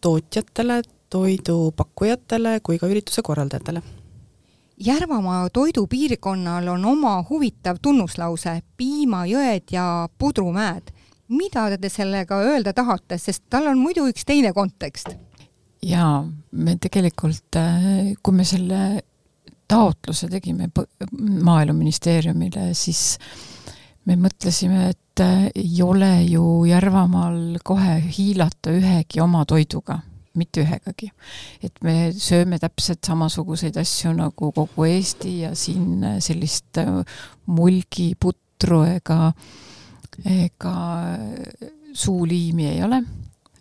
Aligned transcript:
tootjatele, 0.01 0.83
toidupakkujatele 1.11 2.61
kui 2.61 2.79
ka 2.79 2.89
ürituse 2.91 3.23
korraldajatele. 3.23 3.83
Järvamaa 4.83 5.51
toidupiirkonnal 5.51 6.69
on 6.69 6.85
oma 6.85 7.21
huvitav 7.29 7.77
tunnuslause 7.83 8.63
piimajõed 8.77 9.71
ja 9.71 10.09
pudrumäed 10.19 10.91
mida 11.33 11.67
te 11.81 11.91
sellega 11.93 12.41
öelda 12.45 12.75
tahate, 12.77 13.19
sest 13.19 13.45
tal 13.51 13.71
on 13.71 13.81
muidu 13.81 14.07
üks 14.11 14.27
teine 14.29 14.53
kontekst? 14.57 15.15
jaa, 15.83 16.21
me 16.53 16.77
tegelikult, 16.79 17.57
äh, 17.59 18.13
kui 18.23 18.37
me 18.37 18.45
selle 18.47 18.83
taotluse 19.73 20.29
tegime 20.31 20.69
Maaeluministeeriumile, 21.19 22.69
siis 22.77 23.17
me 24.07 24.15
mõtlesime, 24.21 24.93
et 24.93 25.23
äh, 25.25 25.49
ei 25.59 25.83
ole 25.83 26.13
ju 26.29 26.63
Järvamaal 26.69 27.59
kohe 27.65 27.99
hiilata 28.05 28.75
ühegi 28.79 29.23
oma 29.25 29.43
toiduga, 29.49 29.99
mitte 30.39 30.63
ühegagi. 30.63 31.11
et 31.63 31.83
me 31.83 32.13
sööme 32.15 32.61
täpselt 32.63 33.03
samasuguseid 33.05 33.77
asju 33.83 34.15
nagu 34.17 34.53
kogu 34.55 34.87
Eesti 34.87 35.35
ja 35.43 35.53
siin 35.59 36.05
äh, 36.05 36.17
sellist 36.23 36.79
mulgiputru 37.51 38.85
ega 38.95 39.21
äh, 39.33 39.72
ega 40.29 40.75
suuliimi 41.93 42.69
ei 42.69 42.83
ole, 42.85 43.03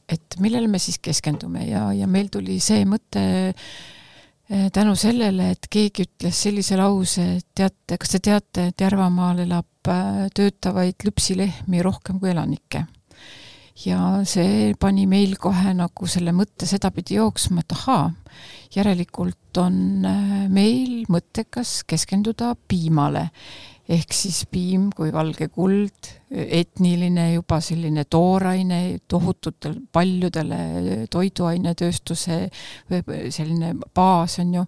et 0.09 0.37
millele 0.39 0.67
me 0.67 0.79
siis 0.79 0.99
keskendume? 1.03 1.65
Ja, 1.69 1.89
ja 1.95 2.07
meil 2.07 2.29
tuli 2.31 2.59
see 2.63 2.85
mõte 2.89 3.23
eh, 3.51 4.69
tänu 4.73 4.95
sellele, 4.99 5.51
et 5.55 5.67
keegi 5.71 6.07
ütles 6.07 6.43
sellise 6.47 6.79
lause, 6.79 7.27
et 7.39 7.47
teate, 7.55 7.99
kas 7.99 8.15
te 8.15 8.23
teate, 8.31 8.69
et 8.71 8.85
Järvamaal 8.85 9.43
elab 9.45 9.91
eh, 9.91 10.25
töötavaid 10.35 11.07
lüpsilehmi 11.07 11.83
rohkem 11.85 12.19
kui 12.21 12.33
elanikke? 12.33 12.85
ja 13.81 14.21
see 14.27 14.73
pani 14.77 15.07
meil 15.09 15.37
kohe 15.41 15.71
nagu 15.73 16.07
selle 16.09 16.33
mõtte 16.37 16.67
sedapidi 16.69 17.15
jooksma, 17.15 17.63
et 17.63 17.73
ahaa, 17.73 18.11
järelikult 18.75 19.57
on 19.63 20.05
eh, 20.05 20.33
meil 20.51 21.05
mõttekas 21.11 21.81
keskenduda 21.89 22.53
piimale 22.67 23.29
ehk 23.91 24.13
siis 24.15 24.45
piim 24.51 24.89
kui 24.95 25.11
valge 25.13 25.49
kuld, 25.51 26.09
etniline 26.31 27.27
juba 27.33 27.59
selline 27.63 28.05
tooraine 28.09 28.79
tohututel 29.09 29.75
paljudele 29.91 31.05
toiduainetööstuse 31.11 32.39
selline 33.35 33.73
baas 33.95 34.39
on 34.43 34.55
ju. 34.59 34.65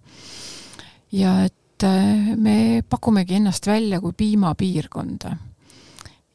ja 1.19 1.37
et 1.45 1.87
äh, 1.87 2.35
me 2.35 2.83
pakumegi 2.89 3.39
ennast 3.39 3.67
välja 3.67 4.01
kui 4.03 4.13
piimapiirkonda. 4.17 5.35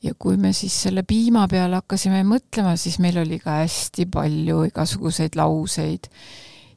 ja 0.02 0.14
kui 0.18 0.36
me 0.36 0.52
siis 0.52 0.82
selle 0.86 1.02
piima 1.02 1.46
peale 1.48 1.82
hakkasime 1.82 2.22
mõtlema, 2.24 2.76
siis 2.76 2.98
meil 3.02 3.18
oli 3.20 3.40
ka 3.42 3.60
hästi 3.64 4.06
palju 4.06 4.62
igasuguseid 4.70 5.36
lauseid 5.36 6.08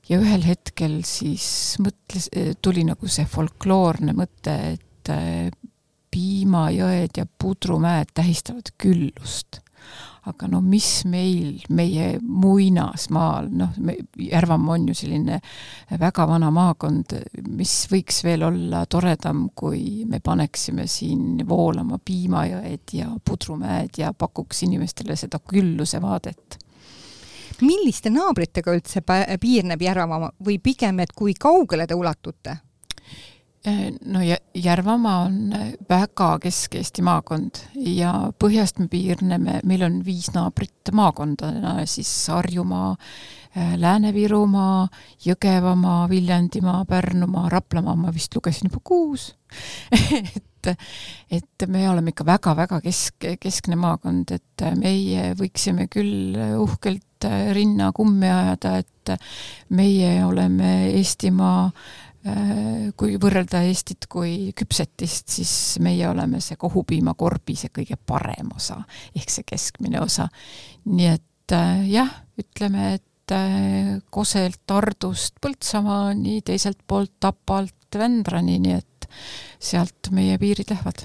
ja 0.09 0.19
ühel 0.19 0.43
hetkel 0.43 1.01
siis 1.07 1.77
mõtles, 1.79 2.27
tuli 2.61 2.83
nagu 2.83 3.07
see 3.07 3.27
folkloorne 3.29 4.15
mõte, 4.17 4.57
et 4.73 5.13
äh, 5.13 5.51
piimajõed 6.11 7.17
ja 7.17 7.25
pudrumäed 7.39 8.13
tähistavad 8.13 8.73
küllust. 8.77 9.61
aga 10.29 10.45
no 10.45 10.59
mis 10.61 11.05
meil, 11.09 11.63
meie 11.73 12.19
muinasmaal, 12.21 13.47
noh, 13.57 13.71
Järvamaa 14.21 14.75
on 14.75 14.83
ju 14.91 14.93
selline 14.93 15.39
väga 15.99 16.27
vana 16.29 16.51
maakond, 16.53 17.15
mis 17.49 17.73
võiks 17.89 18.21
veel 18.23 18.45
olla 18.45 18.83
toredam, 18.85 19.47
kui 19.55 20.05
me 20.05 20.19
paneksime 20.21 20.85
siin 20.87 21.41
voolama 21.49 21.97
piimajõed 22.05 22.93
ja 22.93 23.09
pudrumäed 23.25 23.97
ja 23.97 24.13
pakuks 24.13 24.61
inimestele 24.69 25.17
seda 25.17 25.41
külluse 25.41 26.01
vaadet 26.01 26.61
milliste 27.61 28.09
naabritega 28.09 28.73
üldse 28.73 29.03
piirneb 29.05 29.81
Järvamaa 29.81 30.31
või 30.45 30.57
pigem, 30.63 31.01
et 31.03 31.13
kui 31.15 31.33
kaugele 31.37 31.87
te 31.87 31.97
ulatute? 31.97 32.57
Äh, 33.67 33.91
no 34.05 34.19
Järvamaa 34.55 35.19
on 35.21 35.53
äh, 35.53 35.73
väga 35.89 36.39
Kesk-Eesti 36.41 37.03
maakond 37.05 37.59
ja 37.75 38.31
põhjast 38.41 38.79
me 38.81 38.87
piirneme, 38.89 39.59
meil 39.69 39.85
on 39.85 39.99
viis 40.05 40.31
naabrit 40.33 40.89
maakondadena, 40.97 41.75
siis 41.85 42.09
Harjumaa, 42.33 42.95
äh, 43.53 43.75
Lääne-Virumaa, 43.77 44.87
Jõgevamaa, 45.27 46.09
Viljandimaa, 46.09 46.81
Pärnumaa, 46.89 47.49
Raplamaa, 47.53 47.95
ma 47.95 48.13
vist 48.15 48.33
lugesin 48.35 48.71
juba 48.71 48.81
kuus. 48.83 49.35
Et, 50.61 50.77
et 51.33 51.63
me 51.73 51.79
oleme 51.89 52.11
ikka 52.11 52.21
väga-väga 52.21 52.77
kesk, 52.83 53.25
keskne 53.41 53.73
maakond, 53.81 54.29
et 54.35 54.63
meie 54.77 55.31
võiksime 55.33 55.87
küll 55.89 56.37
uhkelt 56.61 57.25
rinna 57.57 57.87
kummi 57.97 58.29
ajada, 58.29 58.75
et 58.83 59.13
meie 59.73 60.11
oleme 60.21 60.69
Eestimaa 60.91 61.63
kui 62.97 63.15
võrrelda 63.17 63.63
Eestit 63.65 64.05
kui 64.11 64.51
küpsetist, 64.57 65.31
siis 65.33 65.53
meie 65.81 66.05
oleme 66.09 66.41
see 66.43 66.57
kohupiimakorbi 66.61 67.55
see 67.57 67.71
kõige 67.73 67.97
parem 67.97 68.51
osa, 68.55 68.77
ehk 69.17 69.33
see 69.33 69.47
keskmine 69.47 70.01
osa. 70.03 70.27
nii 70.85 71.07
et 71.09 71.55
äh, 71.57 71.87
jah, 71.89 72.11
ütleme, 72.37 72.93
et 72.99 73.33
äh, 73.33 73.97
Koselt 74.09 74.61
Tardust 74.69 75.41
Põltsamaani, 75.41 76.41
teiselt 76.45 76.83
poolt 76.87 77.15
Tapalt 77.19 77.97
Vendrani, 77.97 78.59
nii 78.61 78.77
et 78.77 79.09
sealt 79.59 80.11
meie 80.13 80.37
piirid 80.37 80.69
lähevad. 80.69 81.01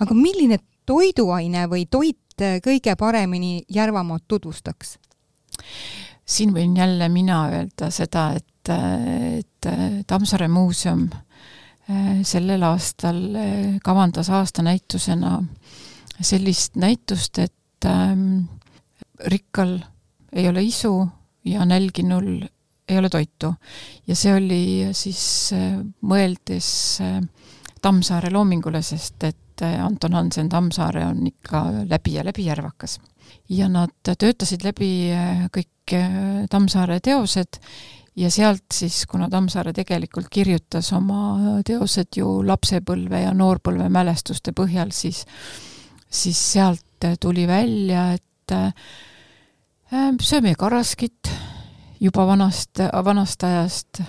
aga 0.00 0.14
milline 0.14 0.58
toiduaine 0.86 1.66
või 1.68 1.84
toit 1.90 2.16
kõige 2.64 2.96
paremini 2.96 3.62
Järvamaad 3.68 4.24
tutvustaks? 4.28 4.98
siin 6.26 6.50
võin 6.54 6.76
jälle 6.76 7.08
mina 7.08 7.44
öelda 7.52 7.90
seda, 7.90 8.32
et 8.36 8.55
et, 8.72 9.66
et 9.66 10.06
Tammsaare 10.06 10.48
muuseum 10.48 11.06
eh, 11.88 12.22
sellel 12.26 12.62
aastal 12.66 13.20
eh, 13.34 13.78
kavandas 13.84 14.30
aastanäitusena 14.30 15.38
sellist 16.20 16.76
näitust, 16.80 17.38
et 17.38 17.84
ähm, 17.84 18.46
rikkal 19.26 19.78
ei 20.32 20.48
ole 20.48 20.62
isu 20.64 21.08
ja 21.44 21.64
nälginul 21.64 22.46
ei 22.88 22.98
ole 22.98 23.08
toitu. 23.08 23.54
ja 24.06 24.16
see 24.16 24.34
oli 24.34 24.62
siis 24.92 25.52
äh, 25.52 25.80
mõeldes 26.02 27.00
Tammsaare 27.82 28.30
loomingule, 28.32 28.80
sest 28.82 29.24
et 29.24 29.62
Anton 29.62 30.12
Hansen 30.12 30.48
Tammsaare 30.48 31.04
on 31.06 31.26
ikka 31.26 31.62
läbi 31.88 32.14
ja 32.14 32.24
läbi 32.24 32.44
järvakas. 32.44 32.98
ja 33.48 33.68
nad 33.68 33.92
töötasid 34.18 34.64
läbi 34.64 35.10
kõik 35.54 35.94
Tammsaare 36.50 37.00
teosed 37.00 37.60
ja 38.16 38.30
sealt 38.30 38.64
siis, 38.72 39.04
kuna 39.06 39.28
Tammsaare 39.30 39.72
tegelikult 39.76 40.30
kirjutas 40.32 40.92
oma 40.96 41.60
teosed 41.66 42.16
ju 42.16 42.40
lapsepõlve 42.46 43.22
ja 43.26 43.34
noorpõlve 43.36 43.88
mälestuste 43.92 44.54
põhjal, 44.56 44.92
siis, 44.96 45.24
siis 46.08 46.40
sealt 46.52 47.10
tuli 47.20 47.44
välja, 47.48 48.08
et 48.16 48.56
äh, 48.56 48.72
sööme 50.20 50.54
karaskit 50.58 51.30
juba 52.00 52.26
vanast, 52.28 52.80
vanast 53.04 53.44
ajast, 53.44 54.00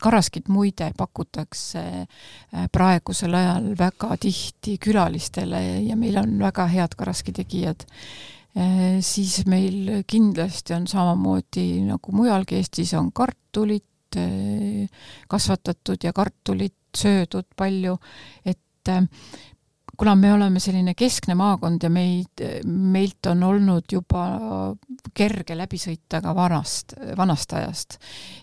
karaskit 0.00 0.48
muide 0.48 0.88
pakutakse 0.96 1.82
praegusel 2.72 3.34
ajal 3.36 3.66
väga 3.76 4.16
tihti 4.20 4.78
külalistele 4.80 5.60
ja 5.84 5.96
meil 6.00 6.16
on 6.22 6.38
väga 6.40 6.64
head 6.72 6.96
karaskitegijad 6.96 7.84
siis 9.04 9.42
meil 9.50 10.02
kindlasti 10.08 10.72
on 10.72 10.86
samamoodi 10.88 11.82
nagu 11.84 12.12
mujalgi 12.16 12.56
Eestis 12.56 12.94
on 12.96 13.10
kartulit 13.12 14.16
kasvatatud 15.28 16.06
ja 16.06 16.12
kartulit 16.16 16.74
söödud 16.96 17.50
palju, 17.56 17.98
et 18.48 18.92
kuna 19.96 20.14
me 20.16 20.32
oleme 20.32 20.60
selline 20.60 20.94
keskne 20.94 21.34
maakond 21.38 21.82
ja 21.82 21.90
meid, 21.92 22.42
meilt 22.66 23.26
on 23.30 23.42
olnud 23.46 23.92
juba 23.92 24.24
kerge 25.16 25.56
läbi 25.56 25.78
sõita 25.80 26.20
ka 26.24 26.34
vanast, 26.36 26.94
vanast 27.16 27.52
ajast 27.56 27.98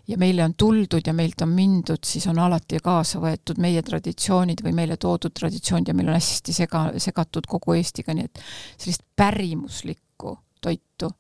ja 0.10 0.18
meile 0.22 0.44
on 0.46 0.56
tuldud 0.58 1.06
ja 1.06 1.14
meilt 1.14 1.42
on 1.46 1.54
mindud, 1.54 2.02
siis 2.06 2.26
on 2.32 2.42
alati 2.42 2.80
kaasa 2.84 3.22
võetud 3.24 3.62
meie 3.64 3.84
traditsioonid 3.86 4.64
või 4.66 4.76
meile 4.82 4.98
toodud 4.98 5.36
traditsioonid 5.40 5.92
ja 5.92 5.98
meil 5.98 6.10
on 6.12 6.18
hästi 6.18 6.56
sega, 6.56 6.86
segatud 6.98 7.48
kogu 7.50 7.78
Eestiga, 7.78 8.16
nii 8.18 8.30
et 8.30 8.44
sellist 8.78 9.06
pärimuslikku 9.16 10.38
toitu 10.64 11.12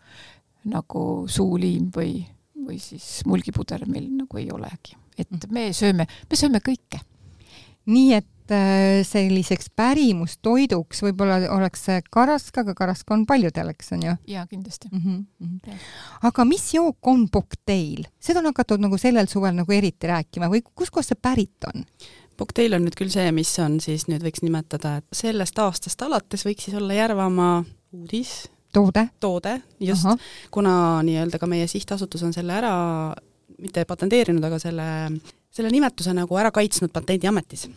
nagu 0.74 1.06
suuliim 1.27 1.89
või, 1.95 2.21
või 2.65 2.80
siis 2.81 3.21
mulgipuder 3.30 3.85
meil 3.88 4.07
nagu 4.18 4.39
ei 4.39 4.50
olegi. 4.51 4.97
et 5.18 5.50
me 5.51 5.71
sööme, 5.74 6.07
me 6.30 6.39
sööme 6.39 6.63
kõike. 6.63 7.03
nii 7.85 8.13
et 8.13 8.32
selliseks 9.07 9.69
pärimustoiduks 9.75 11.03
võib-olla 11.05 11.39
oleks 11.55 11.85
karask, 12.13 12.57
aga 12.63 12.75
karask 12.77 13.11
on 13.15 13.25
paljudel, 13.29 13.73
eks 13.73 13.94
on 13.97 14.07
ju? 14.07 14.15
jaa, 14.27 14.47
kindlasti 14.47 14.89
mm. 14.91 15.00
-hmm. 15.00 15.23
Mm 15.39 15.59
-hmm. 15.59 15.85
aga 16.29 16.45
mis 16.45 16.73
jook 16.73 17.07
on 17.07 17.29
kokteil? 17.29 18.05
seda 18.19 18.39
on 18.39 18.51
hakatud 18.51 18.81
nagu 18.81 18.97
sellel 18.97 19.27
suvel 19.27 19.55
nagu 19.55 19.71
eriti 19.71 20.07
rääkima 20.07 20.50
või 20.50 20.61
kuskohast 20.75 21.13
see 21.13 21.19
pärit 21.21 21.69
on? 21.73 21.85
Kokteil 22.38 22.73
on 22.73 22.81
nüüd 22.85 22.97
küll 22.97 23.11
see, 23.13 23.31
mis 23.31 23.51
on 23.61 23.77
siis 23.83 24.07
nüüd 24.09 24.23
võiks 24.25 24.41
nimetada, 24.41 24.97
et 24.97 25.06
sellest 25.15 25.59
aastast 25.59 26.01
alates 26.01 26.45
võiks 26.47 26.65
siis 26.65 26.77
olla 26.77 26.94
Järvamaa 26.97 27.63
uudis. 27.94 28.49
toode? 28.73 29.07
toode, 29.19 29.61
just, 29.79 30.07
kuna 30.51 31.03
nii-öelda 31.06 31.39
ka 31.39 31.47
meie 31.47 31.67
sihtasutus 31.67 32.23
on 32.23 32.33
selle 32.33 32.53
ära, 32.53 32.73
mitte 33.59 33.85
patenteerinud, 33.85 34.44
aga 34.44 34.59
selle, 34.59 34.88
selle 35.53 35.69
nimetuse 35.69 36.13
nagu 36.13 36.38
ära 36.41 36.51
kaitsnud 36.51 36.91
Patendiametis 36.91 37.67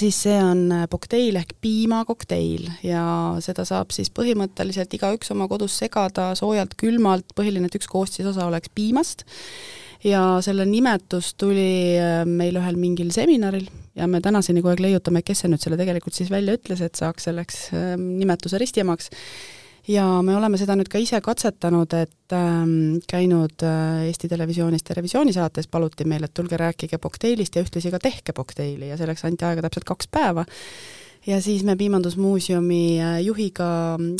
siis 0.00 0.18
see 0.26 0.36
on 0.42 0.68
kokteil 0.90 1.36
äh, 1.36 1.44
ehk 1.44 1.56
piimakokteil 1.64 2.68
ja 2.86 3.04
seda 3.44 3.64
saab 3.68 3.94
siis 3.94 4.10
põhimõtteliselt 4.14 4.92
igaüks 4.98 5.32
oma 5.34 5.48
kodus 5.50 5.76
segada 5.78 6.32
soojalt-külmalt, 6.38 7.34
põhiline, 7.38 7.70
et 7.70 7.78
üks 7.78 7.90
koostisosa 7.90 8.46
oleks 8.48 8.72
piimast, 8.74 9.26
ja 10.04 10.22
selle 10.44 10.66
nimetus 10.68 11.34
tuli 11.40 11.96
äh, 11.98 12.22
meil 12.28 12.58
ühel 12.60 12.78
mingil 12.80 13.12
seminaril 13.14 13.68
ja 13.96 14.08
me 14.10 14.20
tänaseni 14.24 14.62
kogu 14.62 14.74
aeg 14.74 14.84
leiutame, 14.84 15.22
kes 15.26 15.44
see 15.44 15.52
nüüd 15.52 15.62
selle 15.62 15.78
tegelikult 15.80 16.16
siis 16.16 16.32
välja 16.32 16.56
ütles, 16.58 16.82
et 16.84 16.98
saaks 16.98 17.30
selleks 17.30 17.62
äh, 17.74 17.94
nimetuse 18.00 18.60
ristiemaks 18.62 19.10
ja 19.88 20.04
me 20.22 20.36
oleme 20.36 20.58
seda 20.58 20.76
nüüd 20.78 20.90
ka 20.90 21.00
ise 21.02 21.20
katsetanud, 21.24 21.94
et 21.98 22.34
ähm, 22.34 22.98
käinud 23.10 23.62
äh, 23.66 24.06
Eesti 24.08 24.30
Televisioonis 24.30 24.86
Televisiooni 24.86 25.34
saates, 25.36 25.68
paluti 25.70 26.06
meil, 26.08 26.26
et 26.26 26.34
tulge 26.34 26.58
rääkige 26.60 26.98
kokteilist 27.02 27.56
ja 27.56 27.64
ühtlasi 27.64 27.92
ka 27.94 28.00
tehke 28.02 28.34
kokteili 28.36 28.90
ja 28.90 28.98
selleks 29.00 29.26
anti 29.28 29.46
aega 29.48 29.66
täpselt 29.66 29.86
kaks 29.88 30.10
päeva. 30.10 30.46
ja 31.26 31.40
siis 31.42 31.64
me 31.64 31.76
Piimandusmuuseumi 31.76 32.82
äh, 33.00 33.20
juhiga 33.26 33.68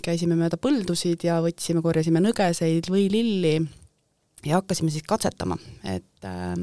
käisime 0.05 0.39
mööda 0.39 0.59
põldusid 0.61 1.27
ja 1.27 1.41
võtsime, 1.43 1.83
korjasime 1.83 2.23
nõgeseid, 2.23 2.91
võililli 2.91 3.59
ja 4.47 4.61
hakkasime 4.61 4.93
siis 4.95 5.07
katsetama, 5.09 5.59
et 5.85 6.27
äh, 6.27 6.55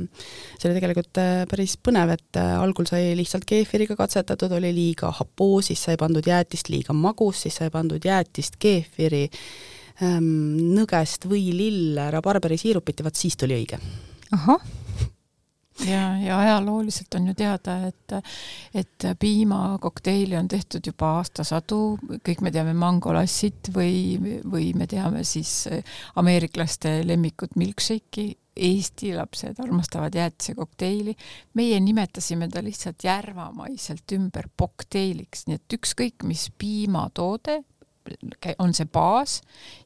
see 0.58 0.70
oli 0.70 0.78
tegelikult 0.78 1.22
äh, 1.22 1.44
päris 1.50 1.76
põnev, 1.78 2.14
et 2.16 2.40
äh, 2.40 2.54
algul 2.60 2.88
sai 2.90 3.14
lihtsalt 3.20 3.48
keefiriga 3.50 3.98
katsetatud, 4.00 4.56
oli 4.60 4.74
liiga 4.76 5.12
hapuu, 5.20 5.62
siis 5.66 5.84
sai 5.88 6.00
pandud 6.00 6.28
jäätist 6.28 6.72
liiga 6.74 6.96
magus, 6.98 7.46
siis 7.46 7.60
sai 7.62 7.74
pandud 7.74 8.04
jäätist, 8.06 8.60
keefiri 8.62 9.26
ähm,, 10.04 10.32
nõgest 10.78 11.28
või 11.30 11.50
lille, 11.56 12.10
rabarberisiirupit 12.16 13.04
ja 13.04 13.10
vot 13.10 13.20
siis 13.26 13.38
tuli 13.40 13.62
õige. 13.62 13.82
ahah 14.34 14.83
ja, 15.88 16.18
ja 16.18 16.38
ajalooliselt 16.40 17.16
on 17.16 17.28
ju 17.28 17.34
teada, 17.38 17.78
et, 17.88 18.16
et 18.76 19.08
piimakokteili 19.20 20.38
on 20.38 20.48
tehtud 20.48 20.86
juba 20.86 21.16
aastasadu, 21.20 21.98
kõik 22.26 22.44
me 22.46 22.52
teame 22.54 22.76
mangolassit 22.78 23.72
või, 23.76 24.18
või 24.46 24.72
me 24.78 24.88
teame 24.88 25.24
siis 25.28 25.66
ameeriklaste 26.20 27.02
lemmikut 27.08 27.58
milkshake'i, 27.60 28.32
Eesti 28.54 29.16
lapsed 29.18 29.58
armastavad 29.64 30.14
jäätisekokteili, 30.14 31.16
meie 31.58 31.80
nimetasime 31.82 32.46
ta 32.54 32.62
lihtsalt 32.62 33.02
järvamaiselt 33.04 34.14
ümber 34.14 34.46
kokteiliks, 34.54 35.48
nii 35.48 35.58
et 35.58 35.76
ükskõik 35.80 36.22
mis 36.30 36.52
piimatoode 36.62 37.64
on 38.60 38.74
see 38.74 38.86
baas 38.86 39.42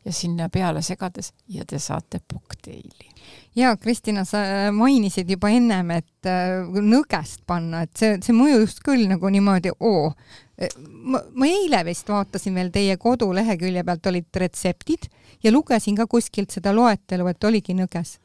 ja 0.05 0.13
sinna 0.13 0.49
peale 0.49 0.81
segades 0.81 1.33
ja 1.47 1.65
te 1.67 1.79
saate 1.79 2.19
kokteili. 2.33 3.09
ja 3.55 3.75
Kristina, 3.77 4.25
sa 4.25 4.37
mainisid 4.71 5.29
juba 5.29 5.49
ennem, 5.49 5.91
et 5.91 6.29
äh, 6.29 6.65
nõgest 6.81 7.45
panna, 7.45 7.83
et 7.85 7.95
see, 7.97 8.17
see 8.21 8.35
mõjus 8.35 8.79
küll 8.83 9.07
nagu 9.09 9.29
niimoodi 9.29 9.73
oo. 9.79 10.11
Ma, 10.57 11.21
ma 11.37 11.47
eile 11.49 11.83
vist 11.85 12.07
vaatasin 12.09 12.55
veel 12.57 12.71
teie 12.73 12.97
kodulehekülje 13.01 13.83
pealt 13.85 14.09
olid 14.09 14.39
retseptid 14.43 15.09
ja 15.43 15.51
lugesin 15.53 15.97
ka 15.97 16.07
kuskilt 16.09 16.53
seda 16.53 16.73
loetelu, 16.75 17.27
et 17.29 17.45
oligi 17.45 17.75
nõges. 17.77 18.17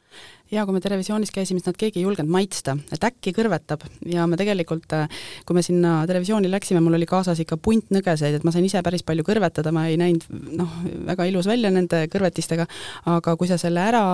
Jaa, 0.53 0.67
kui 0.67 0.75
me 0.75 0.81
televisioonis 0.81 1.31
käisime, 1.33 1.57
siis 1.57 1.71
nad 1.71 1.77
keegi 1.79 1.97
ei 1.97 2.03
julgenud 2.05 2.29
maitsta, 2.29 2.75
et 2.93 3.05
äkki 3.07 3.31
kõrvetab. 3.33 3.81
Ja 4.05 4.27
me 4.29 4.37
tegelikult, 4.37 4.85
äh, 4.93 5.09
kui 5.47 5.57
me 5.57 5.63
sinna 5.65 6.03
televisiooni 6.09 6.51
läksime, 6.51 6.81
mul 6.85 6.99
oli 6.99 7.07
kaasas 7.09 7.41
ikka 7.41 7.57
punt 7.57 7.89
nõgeseid, 7.93 8.37
et 8.37 8.45
ma 8.45 8.53
sain 8.53 8.67
ise 8.67 8.81
päris 8.85 9.05
palju 9.07 9.25
kõrvetada, 9.25 9.73
ma 9.73 9.87
ei 9.89 9.97
näinud 9.97 10.27
noh, 10.59 10.77
väga 11.09 11.25
ilus 11.31 11.49
välja 11.49 11.73
nende 11.73 12.05
kõrvetistega, 12.13 12.69
aga 13.15 13.35
kui 13.39 13.49
sa 13.49 13.57
selle 13.61 13.81
ära 13.81 14.05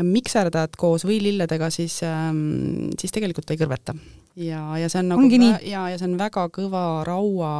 mikserdad 0.00 0.80
koos 0.80 1.04
võililledega, 1.08 1.68
siis, 1.72 2.00
ähm, 2.08 2.88
siis 2.96 3.12
tegelikult 3.12 3.52
ei 3.52 3.60
kõrveta 3.60 3.96
ja, 4.36 4.60
ja 4.78 4.88
see 4.88 5.02
on 5.02 5.10
nagu 5.12 5.26
ja, 5.66 5.82
ja 5.92 5.98
see 5.98 6.08
on 6.08 6.16
väga 6.20 6.46
kõva 6.54 6.82
raua, 7.06 7.50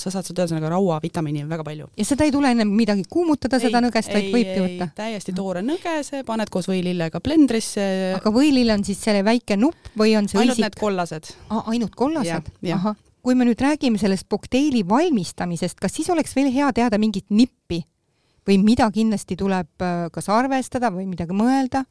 sa 0.00 0.12
saad 0.12 0.28
seda 0.28 0.44
ühesõnaga 0.44 0.70
rauavitamiini 0.74 1.44
on 1.44 1.52
väga 1.52 1.64
palju. 1.66 1.88
ja 1.96 2.06
seda 2.08 2.26
ei 2.26 2.34
tule 2.34 2.50
enne 2.52 2.66
midagi 2.68 3.06
kuumutada, 3.10 3.60
seda 3.62 3.80
nõgest, 3.84 4.12
vaid 4.12 4.28
võibki 4.34 4.58
võtta? 4.64 4.90
täiesti 4.98 5.34
toore 5.36 5.64
nõgese, 5.66 6.22
paned 6.28 6.52
koos 6.52 6.68
võilillega 6.70 7.20
blendrisse. 7.24 7.88
aga 8.18 8.34
võilill 8.34 8.74
on 8.76 8.84
siis 8.86 9.00
selle 9.02 9.24
väike 9.26 9.58
nupp 9.60 9.92
või 9.98 10.16
on 10.18 10.28
see 10.30 10.40
ainult 10.42 10.56
õisik? 10.56 10.68
need 10.68 10.78
kollased. 10.80 11.32
ainult 11.64 11.98
kollased? 11.98 12.52
ahah, 12.76 12.96
kui 13.26 13.34
me 13.34 13.48
nüüd 13.48 13.60
räägime 13.60 13.98
sellest 13.98 14.28
kokteili 14.30 14.84
valmistamisest, 14.88 15.80
kas 15.80 15.96
siis 15.96 16.10
oleks 16.14 16.36
veel 16.36 16.52
hea 16.54 16.70
teada 16.76 17.00
mingit 17.02 17.26
nippi 17.30 17.82
või 18.46 18.60
mida 18.62 18.86
kindlasti 18.94 19.36
tuleb 19.38 19.82
äh, 19.82 20.06
kas 20.14 20.30
arvestada 20.30 20.92
või 20.94 21.08
midagi 21.10 21.34
mõelda? 21.36 21.84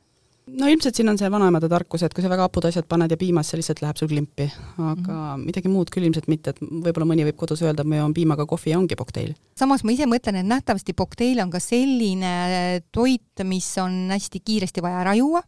No 0.47 0.67
ilmselt 0.69 0.97
siin 0.97 1.09
on 1.09 1.17
see 1.19 1.29
vanaemade 1.31 1.69
tarkus, 1.71 2.03
et 2.05 2.13
kui 2.13 2.23
sa 2.23 2.29
väga 2.29 2.45
hapud 2.47 2.67
asjad 2.69 2.87
paned 2.89 3.11
ja 3.11 3.17
piimas, 3.19 3.49
see 3.49 3.59
lihtsalt 3.59 3.81
läheb 3.81 3.97
sul 3.99 4.09
klimpi. 4.11 4.45
aga 4.77 4.85
mm 4.85 5.05
-hmm. 5.05 5.45
midagi 5.45 5.71
muud 5.71 5.89
küll 5.93 6.05
ilmselt 6.05 6.27
mitte, 6.27 6.53
et 6.53 6.61
võib-olla 6.61 7.07
mõni 7.11 7.25
võib 7.25 7.39
kodus 7.39 7.61
öelda, 7.61 7.81
et 7.81 7.89
ma 7.89 8.01
joon 8.01 8.13
piimaga 8.13 8.45
kohvi 8.45 8.71
ja 8.71 8.79
ongi 8.79 8.95
kokteil. 8.95 9.33
samas 9.59 9.83
ma 9.83 9.91
ise 9.91 10.05
mõtlen, 10.05 10.35
et 10.35 10.45
nähtavasti 10.45 10.93
kokteil 10.93 11.39
on 11.39 11.49
ka 11.49 11.59
selline 11.59 12.81
toit, 12.91 13.43
mis 13.43 13.77
on 13.77 14.09
hästi 14.11 14.39
kiiresti 14.39 14.81
vaja 14.81 15.01
ära 15.01 15.15
juua. 15.15 15.41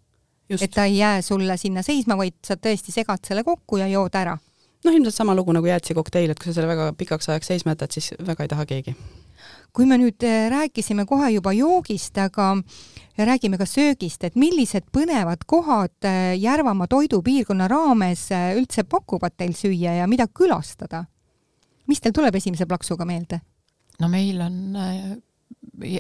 et 0.50 0.72
ta 0.72 0.86
ei 0.86 0.98
jää 0.98 1.22
sulle 1.22 1.58
sinna 1.58 1.82
seisma, 1.82 2.18
vaid 2.18 2.34
sa 2.44 2.56
tõesti 2.56 2.92
segad 2.92 3.20
selle 3.28 3.44
kokku 3.44 3.78
ja 3.78 3.88
jood 3.88 4.16
ära. 4.16 4.38
noh, 4.86 4.94
ilmselt 4.94 5.16
sama 5.16 5.36
lugu 5.36 5.52
nagu 5.52 5.66
jäätisekokteil, 5.66 6.30
et 6.30 6.40
kui 6.40 6.46
sa 6.46 6.54
selle 6.54 6.68
väga 6.68 6.94
pikaks 6.94 7.30
ajaks 7.30 7.48
seisma 7.48 7.72
jätad, 7.72 7.92
siis 7.92 8.14
väga 8.28 8.44
ei 8.44 8.48
taha 8.48 8.66
keegi 8.66 8.96
kui 9.76 9.86
me 9.90 9.98
nüüd 10.02 10.24
äh, 10.26 10.48
rääkisime 10.54 11.06
kohe 11.10 11.30
juba 11.36 11.54
joogist, 11.56 12.18
aga 12.22 12.56
räägime 13.18 13.60
ka 13.60 13.66
söögist, 13.70 14.24
et 14.24 14.38
millised 14.40 14.90
põnevad 14.94 15.46
kohad 15.50 16.08
äh, 16.08 16.34
Järvamaa 16.42 16.90
toidupiirkonna 16.92 17.70
raames 17.72 18.28
äh, 18.36 18.56
üldse 18.58 18.88
pakuvad 18.90 19.38
teil 19.38 19.54
süüa 19.58 20.00
ja 20.02 20.10
mida 20.10 20.28
külastada? 20.28 21.06
mis 21.88 22.02
teil 22.04 22.12
tuleb 22.12 22.36
esimese 22.36 22.66
plaksuga 22.68 23.06
meelde? 23.08 23.40
no 24.02 24.10
meil 24.12 24.42
on 24.44 24.58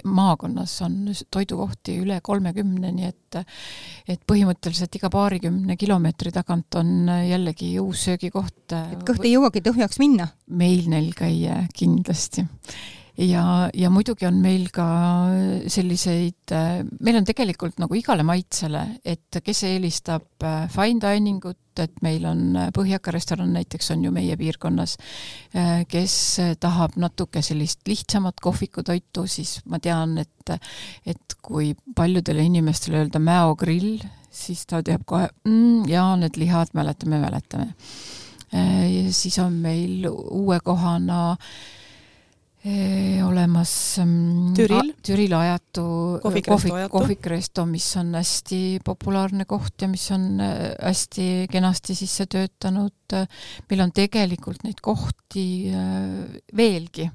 maakonnas 0.03 0.73
on 0.81 0.95
toidukohti 1.31 1.99
üle 2.01 2.17
kolmekümne, 2.23 2.91
nii 2.91 3.07
et 3.07 3.37
et 4.09 4.21
põhimõtteliselt 4.25 4.95
iga 4.97 5.09
paarikümne 5.13 5.77
kilomeetri 5.77 6.31
tagant 6.33 6.79
on 6.79 7.09
jällegi 7.29 7.75
uus 7.79 8.07
söögikoht. 8.09 8.73
et 8.73 9.03
kõht 9.05 9.25
ei 9.25 9.35
jõuagi 9.35 9.61
tühjaks 9.61 10.01
minna? 10.01 10.31
meil 10.47 10.89
neil 10.89 11.11
käia 11.17 11.63
kindlasti 11.77 12.47
ja, 13.17 13.69
ja 13.73 13.89
muidugi 13.89 14.27
on 14.27 14.37
meil 14.41 14.67
ka 14.73 14.87
selliseid, 15.71 16.53
meil 17.03 17.19
on 17.19 17.25
tegelikult 17.27 17.79
nagu 17.81 17.97
igale 17.97 18.25
maitsele, 18.27 18.83
et 19.05 19.39
kes 19.43 19.63
eelistab 19.69 20.45
äh, 20.45 20.67
fine 20.71 21.01
dining 21.01 21.41
ut, 21.47 21.59
et 21.81 22.01
meil 22.05 22.25
on 22.29 22.43
äh, 22.57 22.69
Põhjaka 22.75 23.13
restoran 23.13 23.53
näiteks 23.55 23.91
on 23.95 24.05
ju 24.05 24.13
meie 24.13 24.37
piirkonnas, 24.39 24.97
äh, 25.57 25.81
kes 25.89 26.17
tahab 26.61 26.97
natuke 27.01 27.41
sellist 27.45 27.87
lihtsamat 27.89 28.41
kohvikutoitu, 28.43 29.25
siis 29.29 29.57
ma 29.65 29.81
tean, 29.83 30.17
et 30.21 30.33
et 30.47 31.33
kui 31.43 31.73
paljudele 31.95 32.45
inimestele 32.47 33.01
öelda 33.01 33.19
Mäo 33.19 33.57
grill, 33.59 33.97
siis 34.31 34.61
ta 34.69 34.79
teab 34.85 35.03
kohe 35.09 35.25
mm,, 35.43 35.89
jaa, 35.91 36.13
need 36.21 36.39
lihad, 36.39 36.71
mäletame, 36.77 37.19
mäletame. 37.19 37.73
siis 39.11 39.35
on 39.43 39.57
meil 39.59 40.05
uue 40.07 40.61
kohana 40.63 41.33
äh, 41.33 41.49
olemas 43.23 43.71
mm, 44.01 44.53
Türil, 44.57 44.93
Türil 45.05 45.35
ajatu 45.37 45.83
kohvik, 46.23 46.49
kohvikresto, 46.91 47.65
mis 47.69 47.87
on 47.99 48.15
hästi 48.17 48.79
populaarne 48.85 49.45
koht 49.47 49.85
ja 49.85 49.87
mis 49.91 50.09
on 50.11 50.41
hästi 50.41 51.47
kenasti 51.51 51.95
sisse 51.95 52.25
töötanud. 52.25 52.93
meil 53.69 53.81
on 53.85 53.91
tegelikult 53.95 54.65
neid 54.67 54.81
kohti 54.83 55.71
veelgi 56.57 57.07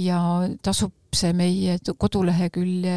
ja 0.00 0.22
tasub 0.62 0.96
see 1.14 1.34
meie 1.36 1.78
kodulehekülje 1.98 2.96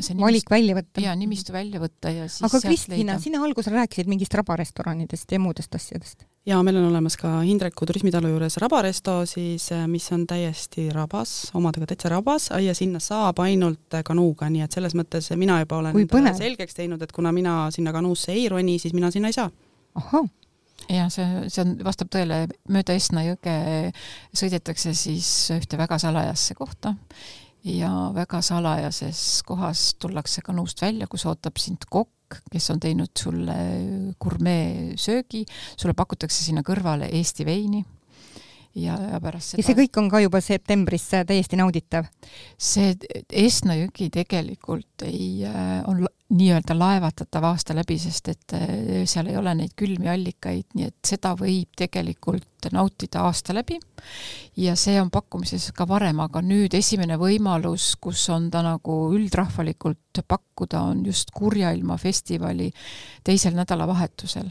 see 0.00 0.16
valik 0.18 0.50
välja 0.50 0.76
võtta. 0.76 1.02
jaa, 1.04 1.14
nimistu 1.18 1.54
välja 1.54 1.80
võtta 1.82 2.12
ja 2.12 2.28
siis 2.30 2.46
aga 2.48 2.60
Kristina, 2.64 3.18
sina 3.22 3.42
alguses 3.44 3.72
rääkisid 3.72 4.10
mingist 4.10 4.34
rabarestoranidest 4.36 5.32
ja 5.32 5.40
muudest 5.42 5.74
asjadest. 5.78 6.26
Jaa, 6.46 6.62
meil 6.62 6.78
on 6.80 6.88
olemas 6.88 7.16
ka 7.20 7.40
Hindreku 7.40 7.86
turismitalu 7.86 8.30
juures 8.34 8.56
rabaresto 8.62 9.18
siis, 9.26 9.68
äh, 9.74 9.86
mis 9.90 10.06
on 10.14 10.26
täiesti 10.26 10.88
rabas, 10.94 11.50
omadega 11.54 11.90
täitsa 11.90 12.12
rabas 12.12 12.50
ja 12.62 12.74
sinna 12.74 13.00
saab 13.02 13.40
ainult 13.44 14.00
kanuuga, 14.04 14.50
nii 14.50 14.64
et 14.66 14.78
selles 14.78 14.94
mõttes 14.98 15.32
mina 15.36 15.60
juba 15.64 15.82
olen 15.82 16.36
selgeks 16.38 16.78
teinud, 16.78 17.02
et 17.02 17.12
kuna 17.12 17.32
mina 17.32 17.66
sinna 17.74 17.92
kanuusse 17.92 18.32
ei 18.32 18.48
roni, 18.48 18.78
siis 18.78 18.94
mina 18.94 19.10
sinna 19.10 19.32
ei 19.32 19.38
saa. 19.38 19.50
ahhaa 19.94 20.26
ja 20.88 21.08
see, 21.10 21.26
see 21.50 21.64
on, 21.64 21.74
vastab 21.84 22.10
tõele, 22.12 22.44
mööda 22.70 22.94
Esna 22.94 23.24
jõge 23.26 23.56
sõidetakse 24.36 24.94
siis 24.94 25.30
ühte 25.56 25.78
väga 25.80 25.98
salajasse 25.98 26.54
kohta 26.54 26.94
ja 27.66 27.90
väga 28.14 28.40
salajases 28.44 29.42
kohas 29.46 29.94
tullakse 29.98 30.44
kanuust 30.46 30.82
välja, 30.82 31.08
kus 31.10 31.26
ootab 31.26 31.58
sind 31.58 31.88
kokk, 31.90 32.12
kes 32.52 32.70
on 32.74 32.80
teinud 32.82 33.12
sulle 33.18 33.56
gurmeesöögi, 34.20 35.44
sulle 35.76 35.94
pakutakse 35.94 36.44
sinna 36.44 36.64
kõrvale 36.66 37.10
Eesti 37.12 37.46
veini 37.46 37.84
ja, 38.76 38.96
ja 39.12 39.20
pärast 39.22 39.54
seda 39.54 39.62
ja 39.62 39.66
see 39.68 39.78
kõik 39.78 40.00
on 40.00 40.10
ka 40.12 40.20
juba 40.24 40.40
septembris 40.44 41.08
täiesti 41.12 41.58
nauditav? 41.58 42.08
see 42.58 42.94
Esna 43.32 43.76
jõgi 43.78 44.10
tegelikult 44.12 45.06
ei, 45.06 45.44
äh, 45.48 45.80
on 45.88 46.04
nii-öelda 46.36 46.74
laevatatav 46.74 47.44
aasta 47.52 47.74
läbi, 47.76 47.98
sest 48.02 48.28
et 48.32 48.54
äh, 48.56 49.04
seal 49.08 49.30
ei 49.30 49.38
ole 49.38 49.54
neid 49.54 49.76
külmi 49.78 50.10
allikaid, 50.10 50.66
nii 50.74 50.88
et 50.90 50.96
seda 51.06 51.36
võib 51.38 51.70
tegelikult 51.78 52.68
nautida 52.72 53.22
aasta 53.28 53.54
läbi. 53.54 53.78
ja 54.58 54.74
see 54.76 54.98
on 55.00 55.10
pakkumises 55.14 55.70
ka 55.76 55.86
varem, 55.88 56.20
aga 56.20 56.42
nüüd 56.42 56.74
esimene 56.74 57.16
võimalus, 57.20 57.94
kus 58.00 58.28
on 58.34 58.50
ta 58.50 58.64
nagu 58.66 58.98
üldrahvalikult 59.14 60.24
pakkuda, 60.26 60.82
on 60.82 61.04
just 61.06 61.30
Kurja 61.36 61.70
ilma 61.76 61.96
festivali 62.00 62.70
teisel 63.24 63.54
nädalavahetusel 63.54 64.50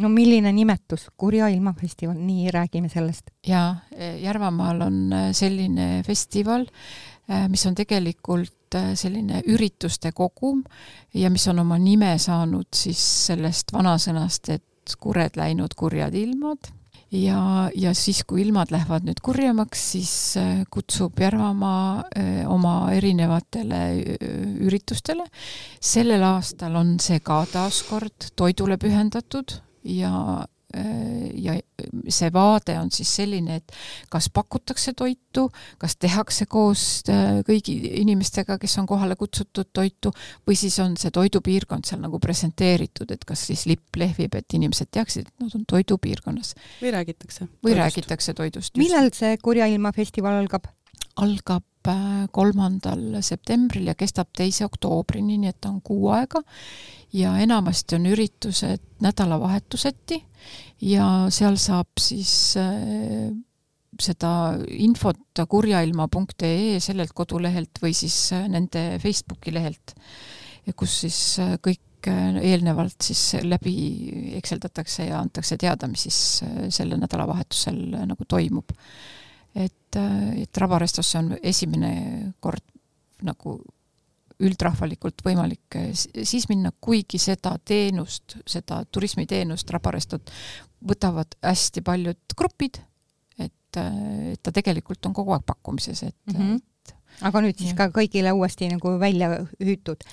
no 0.00 0.08
milline 0.12 0.52
nimetus, 0.54 1.08
Kurja 1.16 1.48
ilmafestival, 1.52 2.16
nii 2.18 2.50
räägime 2.54 2.88
sellest. 2.88 3.30
jaa, 3.46 3.76
Järvamaal 4.20 4.80
on 4.86 5.12
äh, 5.12 5.28
selline 5.32 6.02
festival, 6.06 6.66
äh, 7.30 7.48
mis 7.48 7.66
on 7.66 7.74
tegelikult 7.74 8.74
äh, 8.74 8.92
selline 8.94 9.42
ürituste 9.46 10.12
kogum 10.12 10.64
ja 11.14 11.30
mis 11.30 11.46
on 11.48 11.58
oma 11.64 11.78
nime 11.78 12.16
saanud 12.18 12.68
siis 12.74 13.00
sellest 13.26 13.72
vanasõnast, 13.72 14.52
et 14.56 14.98
kured 15.00 15.36
läinud, 15.38 15.74
kurjad 15.76 16.14
ilmad 16.18 16.70
ja, 17.12 17.70
ja 17.76 17.94
siis, 17.94 18.24
kui 18.26 18.42
ilmad 18.42 18.72
lähevad 18.74 19.04
nüüd 19.06 19.20
kurjemaks, 19.22 19.82
siis 19.92 20.12
kutsub 20.70 21.18
Järvamaa 21.20 22.04
oma 22.50 22.74
erinevatele 22.94 23.80
üritustele. 24.66 25.26
sellel 25.80 26.22
aastal 26.26 26.74
on 26.80 26.96
see 27.02 27.20
ka 27.22 27.44
taaskord 27.52 28.32
toidule 28.34 28.78
pühendatud, 28.82 29.60
ja 29.84 30.14
äh, 30.76 31.30
ja 31.34 31.54
see 32.08 32.30
vaade 32.32 32.76
on 32.78 32.90
siis 32.94 33.10
selline, 33.20 33.60
et 33.60 33.72
kas 34.10 34.28
pakutakse 34.34 34.92
toitu, 34.96 35.48
kas 35.80 35.96
tehakse 36.00 36.46
koos 36.50 36.84
äh, 37.10 37.40
kõigi 37.46 37.76
inimestega, 38.02 38.58
kes 38.60 38.78
on 38.82 38.88
kohale 38.90 39.16
kutsutud 39.20 39.72
toitu, 39.72 40.12
või 40.46 40.58
siis 40.58 40.78
on 40.82 40.96
see 41.00 41.12
toidupiirkond 41.14 41.88
seal 41.88 42.02
nagu 42.02 42.20
presenteeritud, 42.22 43.10
et 43.10 43.24
kas 43.26 43.46
siis 43.50 43.66
lipp 43.70 43.98
lehvib, 44.00 44.36
et 44.38 44.58
inimesed 44.58 44.92
teaksid, 44.94 45.30
et 45.30 45.46
nad 45.46 45.56
on 45.58 45.64
toidupiirkonnas. 45.68 46.54
või 46.82 46.94
räägitakse. 46.98 47.48
või 47.48 47.72
toidust. 47.72 47.82
räägitakse 47.84 48.34
toidust. 48.34 48.76
millal 48.80 49.10
see 49.16 49.36
Kurja 49.42 49.66
ilma 49.70 49.92
festival 49.96 50.42
algab? 50.42 50.70
algab 51.20 51.64
äh, 51.88 52.28
kolmandal 52.32 53.20
septembril 53.24 53.90
ja 53.90 53.96
kestab 53.98 54.30
teise 54.36 54.66
oktoobrini, 54.66 55.38
nii 55.40 55.52
et 55.52 55.60
ta 55.60 55.70
on 55.72 55.80
kuu 55.84 56.10
aega 56.14 56.42
ja 57.16 57.34
enamasti 57.42 57.96
on 57.98 58.08
üritused 58.10 58.82
nädalavahetuseti 59.02 60.20
ja 60.90 61.06
seal 61.32 61.58
saab 61.60 62.00
siis 62.00 62.32
äh, 62.60 63.30
seda 64.00 64.32
infot 64.72 65.44
kurjailma.ee 65.48 66.80
sellelt 66.80 67.14
kodulehelt 67.16 67.82
või 67.82 67.94
siis 67.96 68.18
äh, 68.36 68.48
nende 68.48 68.98
Facebooki 69.02 69.54
lehelt, 69.54 69.94
kus 70.76 71.00
siis 71.06 71.20
kõik 71.64 71.80
eelnevalt 72.08 73.04
siis 73.04 73.42
läbi 73.44 73.74
ekseldatakse 74.38 75.10
ja 75.10 75.18
antakse 75.20 75.58
teada, 75.60 75.88
mis 75.90 76.06
siis 76.06 76.20
selle 76.72 76.96
nädalavahetusel 76.96 77.80
nagu 78.08 78.24
toimub. 78.28 78.72
Et, 79.54 79.96
et 79.96 80.58
Rabarestosse 80.62 81.18
on 81.18 81.36
esimene 81.42 82.32
kord 82.40 82.64
nagu 83.26 83.58
üldrahvalikult 84.40 85.24
võimalik 85.24 85.76
eh, 85.78 85.90
siis 85.94 86.48
minna, 86.50 86.72
kuigi 86.80 87.20
seda 87.20 87.56
teenust, 87.64 88.38
seda 88.48 88.82
turismiteenust, 88.92 89.70
Rabarestot 89.74 90.32
võtavad 90.88 91.36
hästi 91.44 91.84
paljud 91.84 92.36
grupid, 92.38 92.80
et, 93.38 93.76
eh, 93.76 94.32
et 94.34 94.42
ta 94.42 94.54
tegelikult 94.54 95.06
on 95.06 95.16
kogu 95.16 95.36
aeg 95.36 95.46
pakkumises, 95.46 96.02
et 96.08 96.18
mm 96.32 96.40
-hmm 96.40 96.66
aga 97.20 97.40
nüüd 97.44 97.58
siis 97.58 97.74
ja. 97.74 97.76
ka 97.76 97.88
kõigile 97.92 98.32
uuesti 98.32 98.68
nagu 98.70 98.94
välja 99.00 99.28
hüütud. 99.60 100.04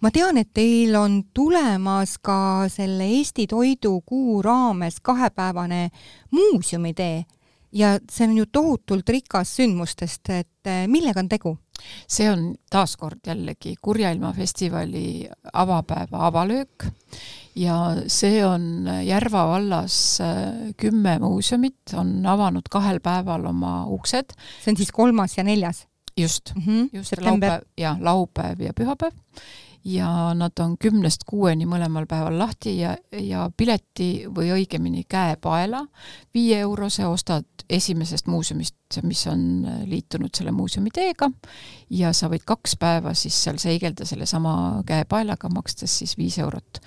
ma 0.00 0.10
tean, 0.10 0.38
et 0.38 0.52
teil 0.54 0.94
on 0.96 1.24
tulemas 1.34 2.18
ka 2.18 2.68
selle 2.72 3.04
Eesti 3.18 3.46
Toidukuu 3.46 4.42
raames 4.42 5.00
kahepäevane 5.00 5.90
muuseumitee 6.30 7.24
ja 7.74 7.96
see 8.10 8.28
on 8.28 8.36
ju 8.38 8.46
tohutult 8.52 9.08
rikas 9.08 9.56
sündmustest, 9.58 10.30
et 10.30 10.70
eh, 10.70 10.84
millega 10.90 11.22
on 11.22 11.28
tegu? 11.28 11.56
see 12.08 12.28
on 12.30 12.52
taaskord 12.70 13.26
jällegi 13.26 13.74
Kurja 13.82 14.12
ilma 14.14 14.30
festivali 14.32 15.26
avapäeva 15.52 16.26
avalöök 16.28 16.86
ja 17.58 17.78
see 18.06 18.44
on 18.46 18.86
Järva 19.04 19.46
vallas 19.50 20.20
äh, 20.22 20.70
kümme 20.76 21.18
muuseumit, 21.18 21.96
on 21.98 22.26
avanud 22.26 22.70
kahel 22.70 23.00
päeval 23.02 23.46
oma 23.50 23.84
uksed. 23.86 24.36
see 24.62 24.72
on 24.72 24.76
siis 24.76 24.92
kolmas 24.92 25.38
ja 25.38 25.44
neljas? 25.44 25.86
just 26.16 26.54
mm, 26.54 26.62
-hmm. 26.62 26.88
just 26.92 27.12
laupäev 27.20 27.62
ja 27.78 27.96
laupäev 28.00 28.60
ja 28.60 28.72
pühapäev 28.80 29.12
ja 29.84 30.34
nad 30.34 30.58
on 30.60 30.76
kümnest 30.80 31.26
kuueni 31.28 31.66
mõlemal 31.68 32.06
päeval 32.08 32.38
lahti 32.38 32.78
ja, 32.78 32.94
ja 33.12 33.50
pileti 33.56 34.26
või 34.32 34.50
õigemini 34.54 35.04
käepaela 35.08 35.82
viie 36.34 36.58
eurose 36.64 37.06
ostad 37.06 37.44
esimesest 37.68 38.26
muuseumist, 38.26 38.76
mis 39.02 39.26
on 39.28 39.66
liitunud 39.88 40.32
selle 40.36 40.52
muuseumi 40.52 40.92
teega 40.94 41.30
ja 41.90 42.12
sa 42.16 42.30
võid 42.32 42.46
kaks 42.48 42.76
päeva 42.80 43.14
siis 43.14 43.36
seal 43.44 43.60
seigelda 43.60 44.06
sellesama 44.08 44.82
käepaelaga, 44.86 45.52
makstes 45.52 45.98
siis 45.98 46.16
viis 46.18 46.38
eurot 46.38 46.80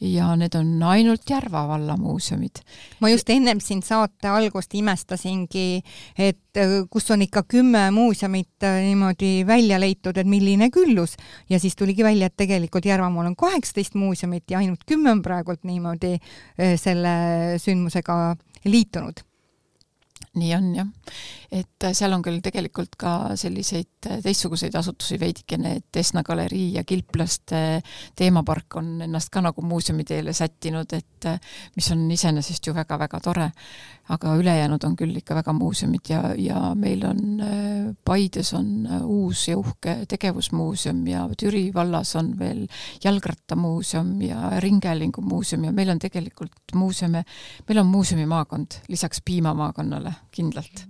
ja 0.00 0.32
need 0.36 0.54
on 0.58 0.82
ainult 0.82 1.30
Järva 1.30 1.64
valla 1.68 1.96
muuseumid. 1.96 2.62
ma 3.00 3.08
just 3.08 3.30
ennem 3.30 3.60
siin 3.60 3.82
saate 3.82 4.28
algust 4.28 4.74
imestasingi, 4.74 5.82
et 6.18 6.60
äh, 6.60 6.76
kus 6.90 7.10
on 7.10 7.22
ikka 7.22 7.44
kümme 7.48 7.90
muuseumit 7.94 8.66
äh, 8.66 8.80
niimoodi 8.84 9.46
välja 9.46 9.80
leitud, 9.80 10.16
et 10.16 10.26
milline 10.26 10.70
küllus. 10.70 11.16
ja 11.50 11.58
siis 11.58 11.76
tuligi 11.76 12.04
välja, 12.04 12.26
et 12.26 12.36
tegelikult 12.36 12.84
Järvamaal 12.84 13.32
on 13.32 13.36
kaheksateist 13.36 13.94
muuseumit 13.94 14.50
ja 14.50 14.58
ainult 14.58 14.84
kümme 14.86 15.10
on 15.10 15.22
praegult 15.22 15.64
niimoodi 15.64 16.16
äh, 16.16 16.74
selle 16.80 17.14
sündmusega 17.62 18.36
liitunud 18.64 19.24
nii 20.38 20.54
on 20.56 20.68
jah, 20.76 20.88
et 21.52 21.86
seal 21.92 22.12
on 22.16 22.22
küll 22.24 22.40
tegelikult 22.44 22.96
ka 23.00 23.14
selliseid 23.38 24.08
teistsuguseid 24.24 24.74
asutusi 24.78 25.18
veidikene, 25.20 25.76
et 25.80 26.00
Esna 26.00 26.22
galerii 26.26 26.74
ja 26.76 26.84
Kilplaste 26.84 27.82
teemapark 28.16 28.78
on 28.80 28.94
ennast 29.06 29.32
ka 29.34 29.42
nagu 29.44 29.62
muuseumi 29.62 30.04
teele 30.08 30.32
sättinud, 30.36 30.92
et 30.92 31.30
mis 31.76 31.90
on 31.94 32.04
iseenesest 32.10 32.66
ju 32.66 32.74
väga-väga 32.74 33.20
tore. 33.24 33.50
Aga 34.08 34.34
ülejäänud 34.36 34.84
on 34.84 34.96
küll 34.96 35.16
ikka 35.16 35.34
väga 35.38 35.52
muuseumid 35.56 36.08
ja, 36.08 36.22
ja 36.36 36.60
meil 36.76 37.04
on 37.08 37.42
Paides 38.04 38.52
on 38.54 38.88
uus 39.02 39.46
ja 39.48 39.58
uhke 39.58 39.96
tegevusmuuseum 40.08 41.06
ja 41.08 41.24
Türi 41.40 41.70
vallas 41.74 42.14
on 42.20 42.34
veel 42.38 42.66
jalgrattamuuseum 43.04 44.20
ja 44.22 44.50
ringhäälingumuuseum 44.60 45.64
ja 45.64 45.72
meil 45.72 45.94
on 45.94 45.98
tegelikult 45.98 46.74
muuseume, 46.74 47.24
meil 47.68 47.80
on 47.80 47.86
muuseumimaakond 47.86 48.82
lisaks 48.88 49.22
piimamaakonnale 49.24 50.12
kindlalt 50.30 50.84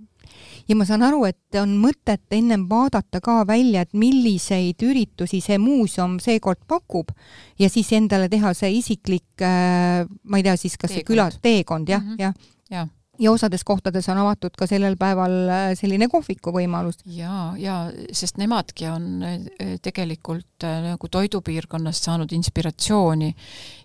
ja 0.67 0.75
ma 0.77 0.85
saan 0.87 1.05
aru, 1.05 1.23
et 1.29 1.59
on 1.61 1.75
mõtet 1.81 2.35
ennem 2.35 2.65
vaadata 2.69 3.21
ka 3.23 3.41
välja, 3.47 3.85
et 3.85 3.93
milliseid 3.97 4.81
üritusi 4.85 5.41
see 5.43 5.59
muuseum 5.61 6.17
seekord 6.23 6.63
pakub 6.67 7.13
ja 7.61 7.69
siis 7.71 7.91
endale 7.97 8.29
teha 8.31 8.53
see 8.57 8.73
isiklik, 8.79 9.29
äh, 9.45 10.03
ma 10.23 10.41
ei 10.41 10.47
tea 10.47 10.57
siis, 10.59 10.77
kas 10.77 10.91
teekond. 10.91 11.01
see 11.01 11.09
küla, 11.11 11.29
teekond 11.41 11.89
jah 11.89 12.03
mm, 12.03 12.13
-hmm. 12.13 12.21
jah 12.21 12.33
ja 12.71 12.87
ja 13.19 13.31
osades 13.31 13.63
kohtades 13.63 14.09
on 14.09 14.17
avatud 14.17 14.55
ka 14.57 14.67
sellel 14.67 14.97
päeval 14.99 15.35
äh, 15.49 15.63
selline 15.77 16.07
kohviku 16.11 16.51
võimalus. 16.55 16.99
ja, 17.05 17.53
ja 17.57 17.77
sest 18.11 18.37
nemadki 18.41 18.87
on 18.91 19.23
äh, 19.23 19.75
tegelikult 19.81 20.63
äh, 20.63 20.81
nagu 20.89 21.09
toidupiirkonnast 21.11 22.09
saanud 22.09 22.31
inspiratsiooni 22.35 23.31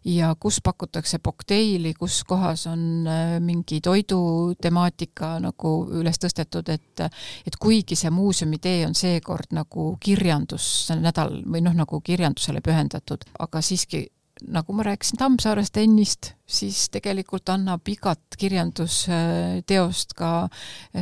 ja 0.05 0.35
kus 0.41 0.61
pakutakse 0.65 1.19
kokteili, 1.23 1.95
kus 1.95 2.23
kohas 2.25 2.67
on 2.67 3.09
mingi 3.45 3.81
toidutemaatika 3.85 5.35
nagu 5.45 5.75
üles 6.01 6.19
tõstetud, 6.21 6.69
et 6.73 7.05
et 7.47 7.57
kuigi 7.61 7.97
see 7.97 8.11
muuseumi 8.11 8.59
tee 8.59 8.85
on 8.87 8.95
seekord 8.95 9.53
nagu 9.57 9.93
kirjandusnädal 10.01 11.43
või 11.47 11.63
noh, 11.65 11.77
nagu 11.77 12.01
kirjandusele 12.05 12.63
pühendatud, 12.65 13.25
aga 13.39 13.63
siiski 13.65 14.07
nagu 14.49 14.75
ma 14.77 14.85
rääkisin 14.87 15.19
Tammsaarest 15.21 15.77
ennist, 15.83 16.33
siis 16.47 16.89
tegelikult 16.93 17.49
annab 17.53 17.89
igat 17.89 18.39
kirjandusteost 18.39 20.15
ka 20.19 20.33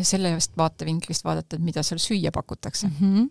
sellest 0.02 0.56
vaatevinklist 0.58 1.26
vaadata, 1.26 1.56
et 1.56 1.64
mida 1.64 1.84
seal 1.86 2.02
süüa 2.02 2.32
pakutakse 2.34 2.88
mm. 2.88 2.96
-hmm 3.00 3.28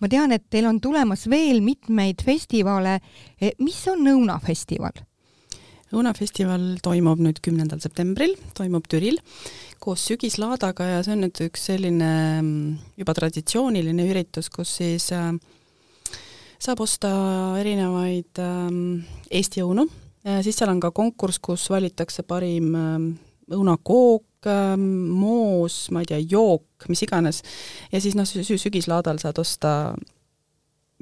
ma 0.00 0.08
tean, 0.08 0.32
et 0.32 0.44
teil 0.50 0.66
on 0.66 0.80
tulemas 0.80 1.26
veel 1.30 1.60
mitmeid 1.60 2.22
festivale. 2.24 3.00
mis 3.58 3.88
on 3.88 4.06
Õunafestival? 4.06 5.04
õunafestival 5.92 6.78
toimub 6.84 7.20
nüüd 7.24 7.40
kümnendal 7.40 7.80
septembril, 7.80 8.34
toimub 8.54 8.84
Türil 8.90 9.16
koos 9.80 10.04
sügislaadaga 10.10 10.84
ja 10.84 10.98
see 11.04 11.14
on 11.14 11.22
nüüd 11.24 11.40
üks 11.46 11.68
selline 11.70 12.10
mm, 12.42 12.74
juba 13.00 13.14
traditsiooniline 13.16 14.08
üritus, 14.10 14.50
kus 14.52 14.74
siis 14.82 15.08
äh, 15.16 15.32
saab 16.58 16.82
osta 16.84 17.10
erinevaid 17.60 18.40
ähm, 18.42 19.00
Eesti 19.30 19.62
õunu, 19.62 19.86
siis 20.42 20.58
seal 20.58 20.72
on 20.72 20.80
ka 20.82 20.90
konkurss, 20.90 21.38
kus 21.38 21.68
valitakse 21.70 22.24
parim 22.26 22.74
ähm, 22.74 23.08
õunakook 23.54 24.48
ähm,, 24.50 24.84
moos, 25.14 25.86
ma 25.94 26.02
ei 26.02 26.10
tea, 26.10 26.20
jook, 26.20 26.88
mis 26.90 27.02
iganes, 27.06 27.42
ja 27.92 28.02
siis 28.02 28.18
noh, 28.18 28.28
sügislaadal 28.28 29.22
saad 29.22 29.38
osta 29.40 29.72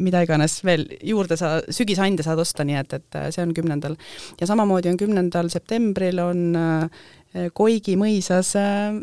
mida 0.03 0.21
iganes 0.25 0.59
veel 0.67 0.85
juurde 1.05 1.39
sa, 1.41 1.57
sügisande 1.73 2.25
saad 2.27 2.41
osta, 2.43 2.65
nii 2.67 2.79
et, 2.81 2.97
et 2.99 3.19
äh, 3.19 3.29
see 3.35 3.45
on 3.45 3.55
kümnendal. 3.57 3.97
ja 4.41 4.49
samamoodi 4.49 4.91
on 4.93 5.01
kümnendal 5.01 5.51
septembril 5.53 6.21
on 6.25 6.43
äh, 6.61 7.49
Koigi 7.53 7.97
mõisas 8.01 8.55
äh, 8.61 8.97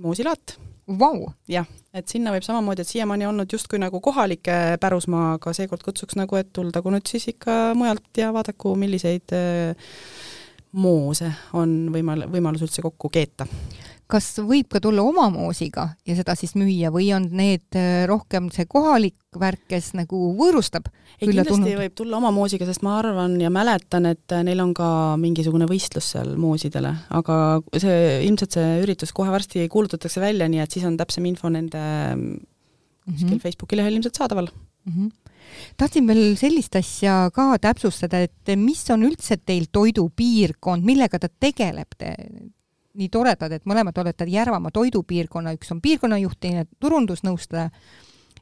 moosilaat. 0.00 0.58
Wow.. 0.88 1.26
jah, 1.48 1.68
et 2.00 2.08
sinna 2.10 2.32
võib 2.34 2.46
samamoodi, 2.46 2.84
et 2.84 2.92
siiamaani 2.92 3.28
olnud 3.28 3.52
justkui 3.52 3.80
nagu 3.82 4.00
kohalike 4.04 4.78
pärusmaa, 4.80 5.34
aga 5.36 5.54
seekord 5.56 5.84
kutsuks 5.86 6.18
nagu, 6.18 6.38
et 6.40 6.50
tuldagu 6.56 6.92
nüüd 6.94 7.06
siis 7.10 7.28
ikka 7.34 7.74
mujalt 7.78 8.20
ja 8.20 8.32
vaadaku, 8.34 8.74
milliseid 8.78 9.36
äh, 9.36 9.92
moose 10.78 11.30
on 11.58 11.78
võimal-, 11.94 12.26
võimalus 12.32 12.64
üldse 12.66 12.84
kokku 12.84 13.10
keeta 13.12 13.48
kas 14.08 14.28
võib 14.40 14.70
ka 14.72 14.80
tulla 14.82 15.04
oma 15.04 15.26
moosiga 15.32 15.90
ja 16.08 16.16
seda 16.16 16.34
siis 16.38 16.54
müüa 16.56 16.90
või 16.94 17.10
on 17.16 17.28
need 17.36 17.76
äh, 17.76 18.06
rohkem 18.08 18.48
see 18.54 18.64
kohalik 18.70 19.16
värk, 19.38 19.66
kes 19.68 19.92
nagu 19.98 20.32
võõrustab? 20.38 20.88
ei, 21.18 21.28
kindlasti 21.28 21.52
tulnud? 21.52 21.74
võib 21.82 21.96
tulla 21.98 22.18
oma 22.20 22.32
moosiga, 22.34 22.66
sest 22.68 22.84
ma 22.86 22.96
arvan 23.02 23.36
ja 23.42 23.52
mäletan, 23.52 24.08
et 24.08 24.34
äh, 24.34 24.44
neil 24.48 24.64
on 24.64 24.72
ka 24.76 24.88
mingisugune 25.20 25.68
võistlus 25.68 26.12
seal 26.14 26.34
moosidele, 26.40 26.94
aga 27.20 27.38
see, 27.76 28.00
ilmselt 28.30 28.56
see 28.56 28.74
üritus 28.86 29.12
kohe 29.16 29.32
varsti 29.34 29.68
kuulutatakse 29.72 30.24
välja, 30.24 30.48
nii 30.48 30.64
et 30.64 30.78
siis 30.78 30.88
on 30.88 30.96
täpsem 31.00 31.28
info 31.28 31.52
nende 31.52 31.78
mm 32.16 32.24
-hmm. 32.24 33.12
kuskil 33.12 33.40
Facebooki 33.44 33.76
lehel 33.76 34.00
ilmselt 34.00 34.16
saadaval 34.16 34.48
mm. 34.48 34.92
-hmm 34.92 35.16
tahtsin 35.76 36.06
veel 36.06 36.36
sellist 36.36 36.76
asja 36.76 37.30
ka 37.32 37.56
täpsustada, 37.58 38.20
et 38.20 38.56
mis 38.56 38.84
on 38.90 39.02
üldse 39.02 39.36
teil 39.36 39.64
toidupiirkond, 39.72 40.84
millega 40.84 41.18
ta 41.18 41.28
tegeleb, 41.28 41.88
te 41.96 42.14
nii 42.98 43.08
toredad, 43.12 43.52
et 43.52 43.66
mõlemad 43.68 43.98
olete 44.00 44.26
Järvamaa 44.28 44.72
toidupiirkonna, 44.74 45.54
üks 45.58 45.72
on 45.74 45.82
piirkonnajuht, 45.84 46.38
teine 46.40 46.66
turundusnõustaja. 46.80 47.70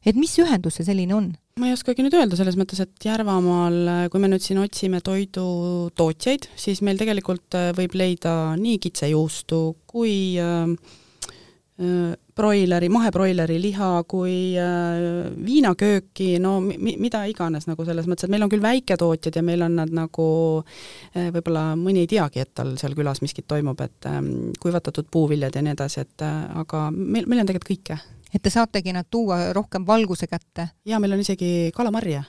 et 0.06 0.16
mis 0.16 0.36
ühendus 0.38 0.78
see 0.78 0.86
selline 0.86 1.14
on? 1.14 1.32
ma 1.56 1.70
ei 1.70 1.72
oskagi 1.72 2.04
nüüd 2.04 2.14
öelda, 2.14 2.36
selles 2.36 2.58
mõttes, 2.60 2.82
et 2.84 3.08
Järvamaal, 3.08 4.08
kui 4.12 4.20
me 4.20 4.28
nüüd 4.28 4.44
siin 4.44 4.60
otsime 4.60 5.00
toidutootjaid, 5.00 6.50
siis 6.56 6.82
meil 6.84 7.00
tegelikult 7.00 7.56
äh, 7.56 7.70
võib 7.76 7.96
leida 7.96 8.54
nii 8.60 8.78
kitsejuustu 8.86 9.60
kui 9.88 10.36
äh, 10.42 10.70
äh 11.80 12.14
broileri, 12.36 12.88
mahebroileri 12.92 13.56
liha 13.60 13.90
kui 14.08 14.36
äh, 14.60 15.30
viinakööki, 15.46 16.36
no 16.42 16.58
mi-, 16.64 16.96
mida 17.00 17.22
iganes 17.30 17.68
nagu 17.68 17.86
selles 17.88 18.08
mõttes, 18.08 18.26
et 18.26 18.34
meil 18.34 18.44
on 18.44 18.52
küll 18.52 18.64
väiketootjad 18.64 19.38
ja 19.40 19.44
meil 19.46 19.64
on 19.66 19.78
nad 19.80 19.92
nagu 19.96 20.28
äh, 20.60 21.30
võib-olla 21.34 21.70
mõni 21.80 22.04
ei 22.04 22.10
teagi, 22.10 22.44
et 22.44 22.52
tal 22.56 22.74
seal 22.80 22.96
külas 22.98 23.22
miskit 23.24 23.48
toimub, 23.48 23.80
et 23.84 24.10
äh, 24.10 24.20
kuivatatud 24.62 25.08
puuviljad 25.12 25.56
ja 25.56 25.64
nii 25.64 25.76
edasi, 25.76 26.04
et 26.04 26.26
äh, 26.26 26.38
aga 26.62 26.86
meil, 26.92 27.24
meil 27.24 27.42
on 27.42 27.50
tegelikult 27.50 27.72
kõike. 27.72 28.00
et 28.34 28.42
te 28.42 28.52
saategi 28.52 28.92
nad 28.92 29.08
tuua 29.10 29.54
rohkem 29.56 29.86
valguse 29.88 30.28
kätte? 30.28 30.70
jaa, 30.84 31.00
meil 31.00 31.16
on 31.16 31.24
isegi 31.24 31.72
kalamarja 31.74 32.24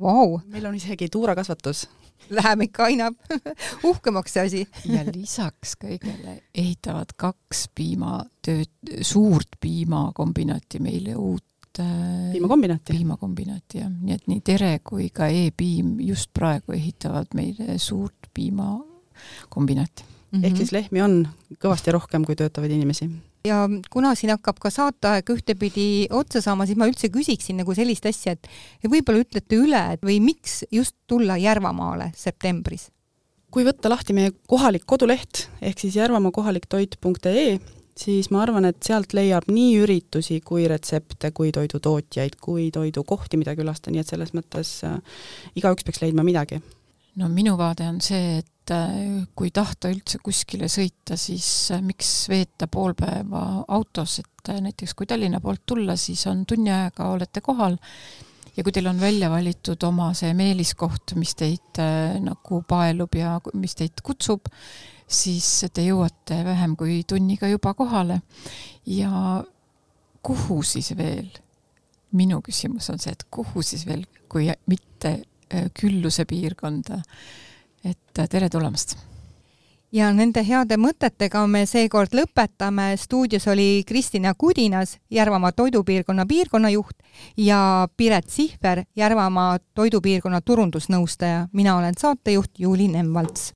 wow.. 0.00 0.38
meil 0.48 0.66
on 0.66 0.80
isegi 0.80 1.08
tuurakasvatus 1.12 1.88
läheb 2.30 2.64
ikka 2.66 2.88
aina 2.88 3.10
uhkemaks 3.90 4.36
see 4.36 4.46
asi. 4.46 4.64
ja 4.88 5.04
lisaks 5.08 5.76
kõigele 5.80 6.40
ehitavad 6.54 7.14
kaks 7.16 7.66
piimatööd, 7.74 8.72
suurt 9.06 9.58
piimakombinaati 9.60 10.82
meile 10.82 11.16
uut 11.16 11.82
äh, 11.82 12.30
piimakombinaati. 12.34 12.92
piimakombinaati 12.92 13.82
jah, 13.82 13.90
nii 13.90 14.18
et 14.18 14.28
nii 14.30 14.44
Tere 14.44 14.76
kui 14.84 15.10
ka 15.14 15.28
E-piim 15.28 15.96
just 16.04 16.32
praegu 16.36 16.76
ehitavad 16.76 17.34
meile 17.34 17.78
suurt 17.78 18.30
piimakombinaati 18.34 20.04
mm. 20.04 20.38
-hmm. 20.38 20.46
ehk 20.46 20.56
siis 20.56 20.72
lehmi 20.72 21.02
on 21.02 21.20
kõvasti 21.58 21.96
rohkem 21.96 22.24
kui 22.24 22.36
töötavaid 22.36 22.72
inimesi 22.76 23.10
ja 23.44 23.64
kuna 23.90 24.14
siin 24.18 24.34
hakkab 24.34 24.60
ka 24.60 24.70
saateaeg 24.74 25.32
ühtepidi 25.34 25.88
otsa 26.12 26.42
saama, 26.44 26.66
siis 26.68 26.78
ma 26.80 26.88
üldse 26.90 27.10
küsiksin 27.12 27.60
nagu 27.62 27.74
sellist 27.76 28.06
asja, 28.08 28.36
et 28.36 28.48
võib-olla 28.84 29.24
ütlete 29.24 29.58
üle, 29.58 29.82
et 29.96 30.04
või 30.06 30.20
miks 30.24 30.64
just 30.72 30.96
tulla 31.10 31.38
Järvamaale 31.40 32.12
septembris? 32.16 32.90
kui 33.50 33.64
võtta 33.66 33.90
lahti 33.90 34.14
meie 34.14 34.30
kohalik 34.46 34.84
koduleht 34.86 35.48
ehk 35.58 35.80
siis 35.82 35.96
järvamaakohaliktoit.ee, 35.98 37.56
siis 37.98 38.28
ma 38.30 38.44
arvan, 38.44 38.68
et 38.68 38.78
sealt 38.86 39.14
leiab 39.16 39.48
nii 39.50 39.72
üritusi 39.82 40.38
kui 40.46 40.68
retsepte, 40.70 41.32
kui 41.34 41.50
toidutootjaid, 41.54 42.38
kui 42.40 42.68
toidukohti, 42.74 43.40
mida 43.40 43.56
külastada, 43.58 43.96
nii 43.96 44.04
et 44.04 44.12
selles 44.12 44.30
mõttes 44.36 44.76
äh, 44.86 45.00
igaüks 45.58 45.86
peaks 45.86 46.02
leidma 46.04 46.22
midagi. 46.26 46.60
no 47.18 47.28
minu 47.28 47.56
vaade 47.58 47.88
on 47.90 47.98
see, 48.04 48.38
et 48.38 48.59
et 48.70 48.76
äh, 48.76 49.26
kui 49.34 49.50
tahta 49.50 49.90
üldse 49.90 50.20
kuskile 50.22 50.68
sõita, 50.70 51.16
siis 51.18 51.70
äh, 51.74 51.82
miks 51.82 52.28
veeta 52.30 52.68
pool 52.70 52.94
päeva 52.98 53.64
autos, 53.68 54.20
et 54.22 54.50
äh, 54.52 54.60
näiteks 54.62 54.94
kui 54.94 55.08
Tallinna 55.10 55.40
poolt 55.42 55.64
tulla, 55.66 55.96
siis 55.98 56.22
on 56.30 56.44
tunni 56.46 56.70
ajaga 56.70 57.08
olete 57.10 57.42
kohal 57.42 57.76
ja 58.56 58.64
kui 58.64 58.74
teil 58.74 58.90
on 58.90 59.00
välja 59.00 59.30
valitud 59.30 59.82
oma 59.88 60.12
see 60.14 60.32
meeliskoht, 60.38 61.16
mis 61.18 61.34
teid 61.38 61.80
nagu 62.22 62.62
paelub 62.68 63.14
ja 63.18 63.38
mis 63.58 63.76
teid 63.78 64.02
kutsub, 64.06 64.50
siis 65.10 65.48
te 65.72 65.86
jõuate 65.86 66.42
vähem 66.46 66.76
kui 66.78 67.02
tunniga 67.08 67.50
juba 67.50 67.74
kohale. 67.74 68.20
ja 68.86 69.42
kuhu 70.22 70.62
siis 70.62 70.94
veel? 70.96 71.30
minu 72.10 72.40
küsimus 72.42 72.90
on 72.90 72.98
see, 72.98 73.12
et 73.14 73.22
kuhu 73.30 73.62
siis 73.62 73.84
veel, 73.86 74.02
kui 74.28 74.48
mitte 74.66 75.20
külluse 75.78 76.24
piirkonda 76.26 76.98
et 77.84 78.18
äh, 78.18 78.28
tere 78.28 78.48
tulemast! 78.48 78.96
ja 79.92 80.12
nende 80.14 80.42
heade 80.46 80.76
mõtetega 80.78 81.46
me 81.50 81.64
seekord 81.66 82.14
lõpetame. 82.14 82.96
stuudios 82.96 83.48
oli 83.48 83.82
Kristina 83.86 84.34
Kudinas, 84.34 84.98
Järvamaa 85.10 85.52
toidupiirkonna 85.52 86.26
piirkonnajuht 86.26 86.96
ja 87.36 87.88
Piret 87.96 88.28
Sihver, 88.28 88.84
Järvamaa 88.96 89.58
toidupiirkonna 89.74 90.40
turundusnõustaja. 90.40 91.48
mina 91.52 91.76
olen 91.76 91.94
saatejuht 91.98 92.50
Juuli 92.58 92.88
Nemvalts 92.88 93.52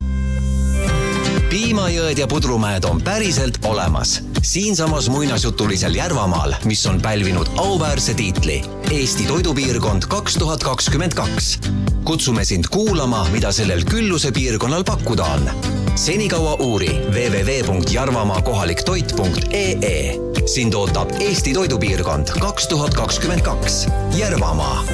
piimajõed 1.55 2.19
ja 2.19 2.27
pudrumäed 2.27 2.83
on 2.89 3.03
päriselt 3.03 3.59
olemas. 3.65 4.23
siinsamas 4.43 5.09
muinasjutulisel 5.09 5.95
Järvamaal, 5.95 6.55
mis 6.65 6.87
on 6.87 7.03
pälvinud 7.03 7.47
auväärse 7.57 8.15
tiitli 8.15 8.63
Eesti 8.91 9.27
toidupiirkond 9.27 10.03
kaks 10.09 10.35
tuhat 10.35 10.65
kakskümmend 10.65 11.15
kaks. 11.15 11.59
kutsume 12.05 12.45
sind 12.45 12.65
kuulama, 12.71 13.27
mida 13.33 13.53
sellel 13.53 13.85
külluse 13.85 14.33
piirkonnal 14.33 14.85
pakkuda 14.85 15.25
on. 15.25 15.51
senikaua 15.95 16.55
uuri 16.55 17.01
www.jarvamaakohaliktoit.ee. 17.15 20.15
sind 20.47 20.75
ootab 20.75 21.11
Eesti 21.21 21.53
toidupiirkond 21.53 22.29
kaks 22.41 22.69
tuhat 22.69 22.95
kakskümmend 22.95 23.41
kaks, 23.41 23.87
Järvamaa 24.19 24.85